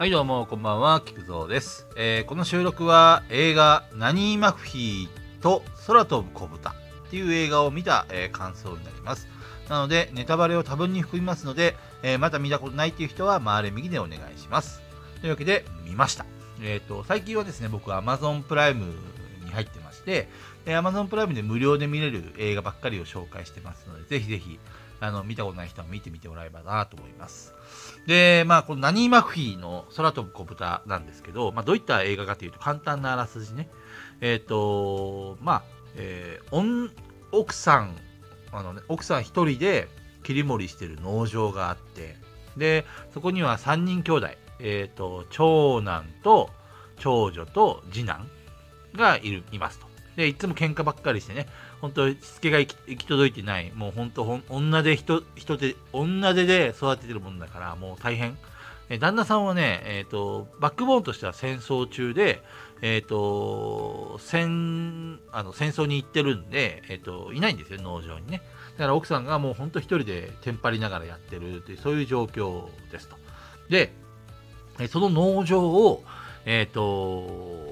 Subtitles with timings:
[0.00, 5.08] はいどうもこんばんは菊蔵です、えーこの収録は映画「ナニー・マフィー
[5.42, 6.70] と空飛ぶ子豚」
[7.06, 9.28] っていう映画を見た、えー感想になります。
[9.68, 14.80] なのでネタバレを多分に含みますので、えーまだ見たことないっていう人は回れ右でお願いします。
[15.20, 16.24] というわけで見ました。
[16.62, 18.86] えっ、と最近はですね僕は Amazon プライム
[19.44, 20.30] に入ってまして
[20.64, 24.58] えー Amazon プライムで無料で見れる映画ばっかりを紹介してますのでぜひぜひ
[25.00, 27.54] あの見たことない人は見てみてもらえばなと思います
[28.06, 33.68] で、まあ、このナニー・マフィーの空飛ぶ小豚なんですけど、まあ、どういった映画かというと、簡単なあらすじね。
[34.20, 35.62] えっ、と、まあ、
[35.96, 36.90] えー女
[37.32, 37.96] 奥さん、
[38.52, 39.88] あのね、奥さん一人で
[40.24, 42.16] 切り盛りしてる農場があって、
[42.56, 46.50] で、そこには3人兄弟、えっ、と、長男と
[46.98, 48.28] 長女と次男
[48.96, 49.89] がいる、いますと。
[50.20, 51.46] で、いつも喧嘩ばっかりしてね、
[51.80, 58.36] 本当しつけが行き届いてない、もう本当ほん、女で人、人で、女手で育ててるもんだから、もう大変。
[58.90, 62.42] え旦那さんはね、えっ、と、バックボーンとしては戦争中で、
[62.82, 68.42] えっ、と、戦、あの、戦争に行ってるんで、えっ、と、いないんですよ、農場にね。
[68.72, 73.16] だから奥さんがもう本当一人でテンパりながらやってるっていう、そういう状況ですと。
[73.70, 73.90] で、
[74.88, 76.04] その農場を、
[76.44, 77.69] えっ、と、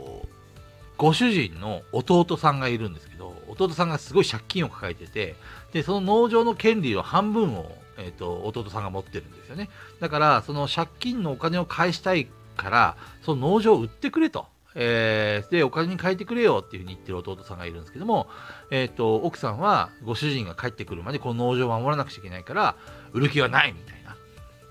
[0.98, 5.36] ご主人の弟さんがいるんですけど、弟さんがすごい借金を抱えてて、
[5.72, 9.70] で、その農場の権利の半分を、えっ、と、弟さんが持ってるんですよね。
[10.00, 14.46] だから、その借金のお金を返したいから、その農場を売ってくれと。
[14.74, 18.28] えーで、お金に変えてくれよっていうふうに言ってる弟さんがいるんですけども、
[18.70, 22.76] えっ、と、奥さんはご主人が帰ってくるまでこの農場を守らなくちゃいけないから、
[23.12, 23.97] 売る気はないみたいな。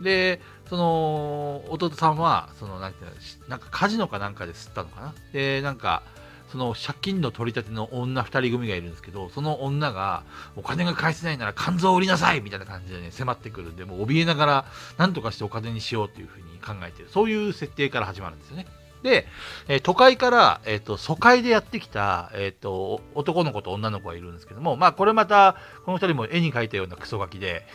[0.02, 3.16] で、その、弟さんは、その、なんていうの、
[3.48, 5.14] なんかカジノかなんかで吸ったのかな？
[5.34, 6.04] で、なんか、
[6.52, 10.24] その借金の取り立ての女2人組がいるんですけど、その女が、
[10.56, 14.66] お金が返せないなら肝臓を売りなさいみたいな感じでね、迫ってくるんで、もう怯えながら、
[14.98, 17.10] なんとかしてお金にしようっていうふうに考えてる。
[17.12, 18.66] そういう設定から始まるんですよね。
[19.08, 19.26] で、
[19.70, 27.66] え都会から、えっ、と、疎開でやってきた、えっ、と、男の子と女の子がいるんですけども、まあ、これまた、この二人も絵に描いたようなクソガキで、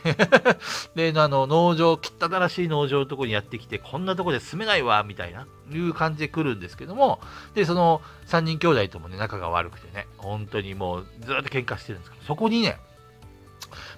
[0.94, 7.20] で、あの、農場、汚らしい農場のとこにやってきて、こんなとこで住めないわ、みたいな、いう感じで来るんですけども、
[7.54, 12.78] で、その3人兄弟ともね、仲が悪くてね、本当にもうずっと喧嘩してるんですけど、そこにね、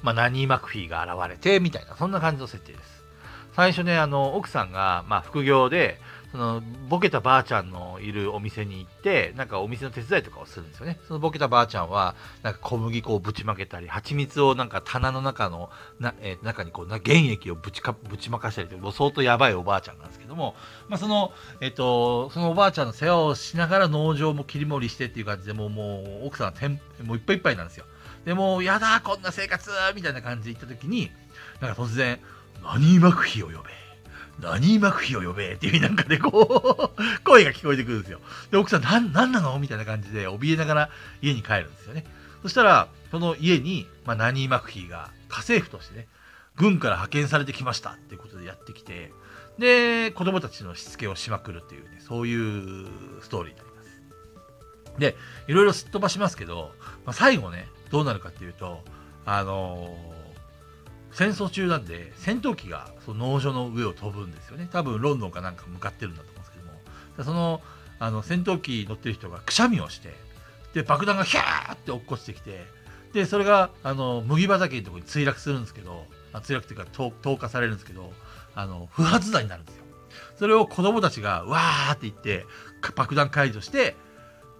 [0.03, 3.05] まあ、ナニー・マクフィーが現れて、みたいな、そんな感じの設定です。
[3.55, 6.01] 最初ね、あの、奥さんが、まあ、副業で、
[6.35, 10.99] その、ボケたばあちゃんのいるお店に行って、なんかお店の手伝いとかをするんですよね。
[11.07, 20.57] そのボケたばあちゃんは、なんか小麦粉をぶちまけたり、蜂蜜をなんか棚の中の、なえー中にこう、な原液をぶちかぶちまかしたりともう相当やばいおばあちゃんなんですけども、
[20.89, 27.85] まあ、その、えっ、と、そのおばあちゃんの世話をしながら農場も切り盛りしてっていう感じで、もう、もう、奥さんはてんもういっぱいいっぱいなんですよ。
[28.25, 31.13] でもう、やだ、こんな生活みたいな感じで行った時に、
[31.61, 32.19] なんか突然、
[32.65, 33.94] ナニー・マクフィーを呼べ。
[34.41, 38.21] ナニー・マクフィーを呼べっていうなんかでこう、 声が聞こえてくるんですよ。
[38.51, 39.59] で、奥さん、なん、なんなの？
[39.59, 40.91] みたいな感じで、怯えながら
[41.23, 42.05] 家に帰るんですよね。
[42.43, 46.09] そしたら、その家に、まあ、ナニー・マクフィーが家政婦としてね、
[46.57, 49.13] 軍から派遣されてきましたっていうことでやってきて、
[49.59, 52.89] で、子供たちのしつけをしまくるっていうね、そういう
[53.23, 54.99] ストーリーになります。
[54.99, 55.17] で、
[55.49, 56.73] いろいろすっ飛ばしますけど、
[57.05, 58.85] まあ、最後ね、どうなるかっていうと、
[59.25, 60.14] あのー
[61.15, 64.69] 戦争中なんで戦闘機がその農場の上を飛ぶんですよね。
[64.71, 67.25] 多分ロンドンかなんか向かってるんだと思うんですけども。
[67.25, 67.63] その
[68.01, 70.13] あの戦闘機乗ってる人がくしゃみをして
[70.75, 72.65] で爆弾がヒャーって落っこちてきて
[73.13, 78.13] でそれがあの麦畑のところに墜落するんですけど墜落っていうか投投下されるんですけど
[78.57, 79.85] あの不発弾になるんですよ。
[80.37, 82.45] それを子供たちがわーって言って
[82.97, 83.95] 爆弾解除して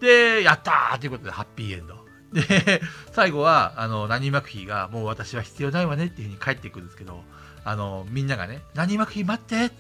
[0.01, 2.04] でやったーっていうことでハッピーエンド。
[2.35, 7.23] で、 最後は、あの、ナニー・マクフィーが、もう私は必要ないわねっていうふうに帰っていくんですけど、
[7.65, 9.75] あの、みんながね、ナニー・マクフィー待ってって、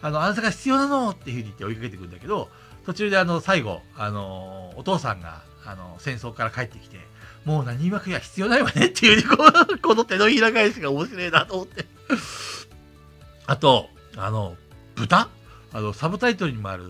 [0.00, 2.48] あの、あなたが必要なのっていうふうに言って追いかけてくるんだけど、
[2.86, 6.98] 途中であの、最後、あの、お父さんが、あの、戦争から帰ってきて、
[7.44, 11.84] もうナニー・マクフィーは必要ないわねっていうふうに、こう、 この手のひら返しが面白いなと思って。
[13.46, 14.56] あと、あの、
[14.94, 15.28] 豚？
[15.72, 16.84] あの、サブタイトルにもある、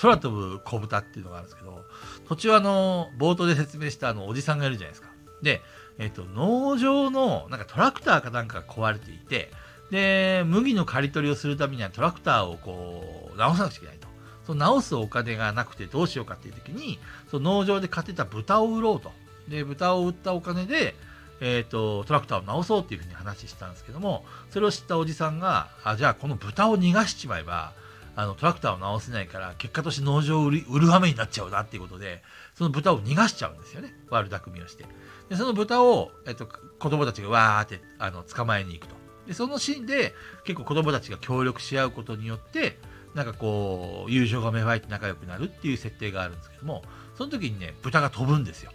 [0.00, 1.84] 空飛ぶ小豚っていうのがあるんですけど、
[2.28, 5.08] 途中あの、冒頭で説明したあの、おじさんがいるじゃないですか。
[5.42, 5.62] で、
[5.98, 9.50] えっ、と、農場の、なんかトラクターかなんかが壊れていて、
[9.90, 14.08] で、麦の刈り取りをするためにはトラクターをこう、直さなくちゃいけないと。
[14.46, 16.98] その直すお金がなくてどうしようかっていう時に、
[17.30, 19.12] その農場で買ってた豚を売ろうと。
[19.48, 20.94] で、豚を売ったお金で、
[21.40, 27.72] えっ、と、トラクターを直そうっていうふうに話したんですけども、それを知ったおじさんが、あ、じゃあこの豚を逃がしちまえば、
[28.18, 32.20] あのトラクターを直せないから結果として農場を売り売る羽目になっちゃうなっていうことで
[32.56, 34.84] その豚を逃がしちゃうんですよね悪巧みをして
[35.28, 36.48] でその豚を、えっと、
[36.80, 38.96] 子供たちがわーってあの捕まえに行くと
[39.28, 42.76] でそのシーンで結構子供たちが協力し合うことによって
[43.14, 46.82] なんかこう、友情が芽生えて仲良くなるっていう設定があるんですけども、
[47.16, 48.72] その時にね、豚が飛ぶんですよ。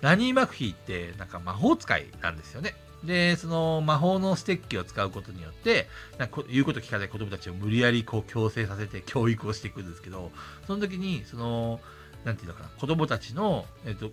[0.00, 2.74] ナニー・マクフィーってなんか魔法使いなんですよね。
[3.04, 10.30] で、その魔法のステッキを使うことによって、なんか言うこと聞かない子供たちを無理やりこう強制させて教育をしていくんですけど、
[10.66, 11.80] その時に、その、
[12.24, 14.10] なんていうのかな、子供たちの、えっと、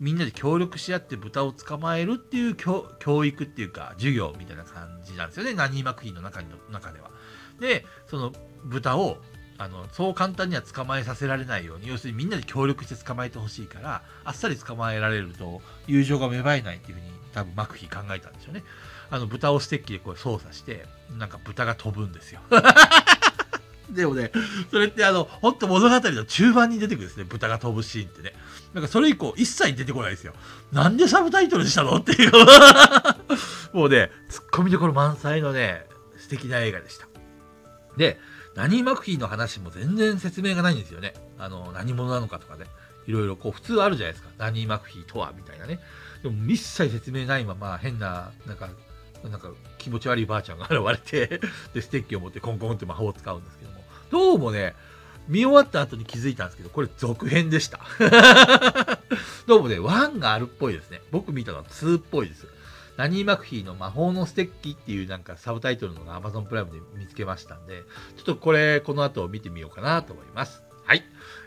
[0.00, 5.54] みんなで協力し合って豚を捕まえるっていう教育っていうか、授業みたいな感じなんですよね。
[5.54, 7.10] ナニー・マクフィーの中の中では。
[7.58, 8.32] で、その
[8.64, 9.18] 豚を
[9.58, 18.62] あのそう簡単には捕まえさせられないように要するにみんなで協力して捕まえてほしいからあっさり捕まえられると友情が芽生えないっていうふうに多分マクフィー考えたんでしょうね
[19.10, 20.86] あの豚をステッキでこう操作して
[21.18, 22.40] なんか豚が飛ぶんですよ
[23.90, 24.30] でもね、
[24.70, 28.34] それってあの、ほんと物語の中盤に出てくるんですね、豚が飛ぶシーンってね。
[28.74, 30.34] なんかそれ以降一切出てこないですよ。
[30.72, 32.32] なんでサブタイトルにしたのっていう。
[33.72, 35.86] もうね、ツッコミどころ満載のね、
[36.18, 37.06] 素敵な映画でした。
[37.96, 38.20] で、
[38.58, 41.14] ナニー・マクフィーの話も全然説明がないんですよね。
[41.38, 42.66] あの、何者なのかとかね。
[43.06, 44.30] いろいろこう普通あるじゃないですか。
[44.36, 45.78] ナニー・マクフィーとは、みたいなね。
[46.24, 48.68] でも一切説明ないまま変な、なんか、
[49.22, 51.40] なんか気持ち悪いばあちゃんが現れて
[51.72, 54.74] で、ステッキを持ってコンコンって魔法を使うんですけども、どうもね、
[55.28, 57.78] 見終わった後に気づいたんですけど、これ続編でした。
[59.46, 61.00] どうもね、1があるっぽいですね。
[61.12, 62.48] 僕見たのは2っぽいです。
[62.98, 67.82] ラニー・マクフィーの魔法のステッキっていうなんかサブタイトルのが Amazon プライムで見つけましたんで、
[68.16, 70.64] ちょっとこれ、この後見てみようかなと思います。
[70.84, 71.04] はい。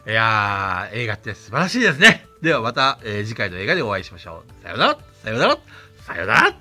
[0.07, 2.25] いやー、映画って素晴らしいですね。
[2.41, 4.63] ではまた、えー、次回の映画でお会いしましょう。
[4.63, 5.57] さよなら、さよなら、
[6.05, 6.60] さよなら。